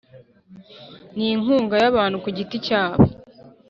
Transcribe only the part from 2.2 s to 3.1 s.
ku giti cyabo